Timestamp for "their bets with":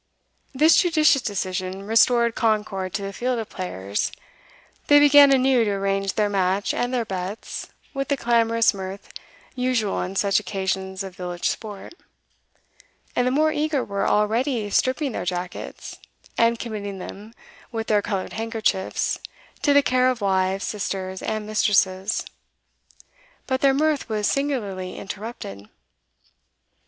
6.91-8.07